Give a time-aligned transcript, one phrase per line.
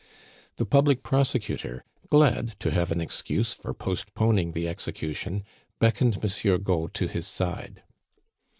[0.55, 5.43] The public prosecutor, glad to have an excuse for postponing the execution,
[5.77, 7.83] beckoned Monsieur Gault to his side.